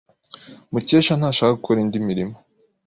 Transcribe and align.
Mukesha 0.71 1.13
ntashaka 1.19 1.57
gukora 1.57 1.77
indi 1.83 1.97
mirimo. 2.07 2.35